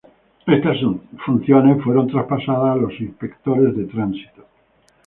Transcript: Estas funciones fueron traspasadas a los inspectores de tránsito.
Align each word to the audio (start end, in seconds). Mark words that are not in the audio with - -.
Estas 0.47 0.77
funciones 1.23 1.83
fueron 1.83 2.07
traspasadas 2.07 2.71
a 2.75 2.75
los 2.75 2.99
inspectores 2.99 3.77
de 3.77 3.85
tránsito. 3.85 4.47